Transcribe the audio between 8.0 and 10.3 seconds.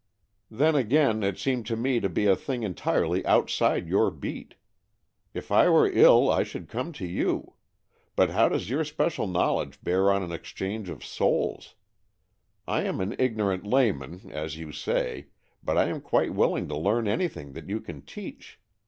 But how does your special knowledge bear on